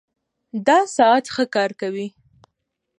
دا 0.67 0.79
ساعت 0.95 1.25
ښه 1.33 1.43
کار 1.55 1.71
کوي 1.81 2.07